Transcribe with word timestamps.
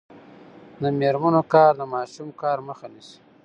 د 0.81 0.83
میرمنو 0.99 1.41
کار 1.53 1.71
د 1.77 1.81
ماشوم 1.93 2.29
کار 2.41 2.57
مخه 2.67 2.87
نیسي. 2.93 3.19